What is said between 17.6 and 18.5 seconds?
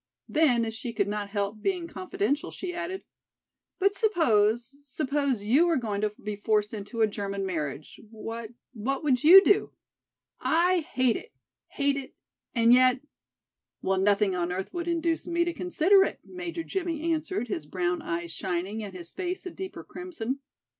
brown eyes